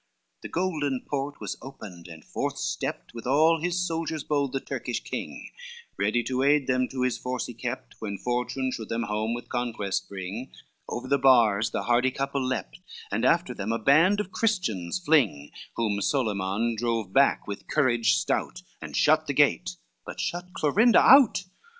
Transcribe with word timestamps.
XLVIII 0.01 0.41
The 0.41 0.49
gilden 0.51 1.05
port 1.07 1.39
was 1.39 1.57
opened, 1.61 2.07
and 2.07 2.25
forth 2.25 2.57
stepped 2.57 3.13
With 3.13 3.27
all 3.27 3.59
his 3.61 3.85
soldiers 3.87 4.23
bold, 4.23 4.51
the 4.51 4.59
Turkish 4.59 4.99
king, 5.03 5.51
Ready 5.95 6.23
to 6.23 6.41
aid 6.41 6.65
the 6.65 6.87
two 6.89 7.03
his 7.03 7.19
force 7.19 7.45
he 7.45 7.53
kept, 7.53 7.97
When 7.99 8.17
fortune 8.17 8.71
should 8.71 8.89
them 8.89 9.03
home 9.03 9.35
with 9.35 9.47
conquest 9.47 10.09
bring, 10.09 10.49
Over 10.89 11.07
the 11.07 11.19
bars 11.19 11.69
the 11.69 11.83
hardy 11.83 12.09
couple 12.09 12.43
leapt 12.43 12.79
And 13.11 13.23
after 13.23 13.53
them 13.53 13.71
a 13.71 13.77
band 13.77 14.19
of 14.19 14.31
Christians 14.31 14.97
fling, 14.97 15.51
Whom 15.75 16.01
Solyman 16.01 16.75
drove 16.77 17.13
back 17.13 17.45
with 17.45 17.67
courage 17.67 18.15
stout, 18.15 18.63
And 18.81 18.97
shut 18.97 19.27
the 19.27 19.33
gate, 19.33 19.75
but 20.03 20.19
shut 20.19 20.51
Clorinda 20.55 20.97
out. 20.99 21.43